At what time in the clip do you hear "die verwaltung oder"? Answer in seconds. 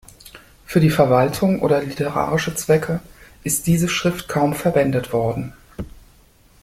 0.79-1.83